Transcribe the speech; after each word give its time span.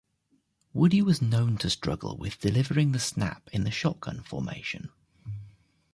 Woody 0.73 1.03
was 1.03 1.21
known 1.21 1.59
to 1.59 1.69
struggle 1.69 2.17
with 2.17 2.39
delivering 2.39 2.91
the 2.91 2.97
snap 2.97 3.47
in 3.53 3.65
the 3.65 3.69
shotgun 3.69 4.23
formation. 4.23 4.89